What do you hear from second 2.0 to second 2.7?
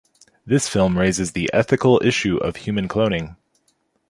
issue of